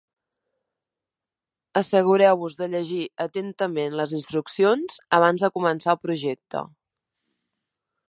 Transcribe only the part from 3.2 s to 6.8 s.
atentament les instruccions abans de començar el projecte.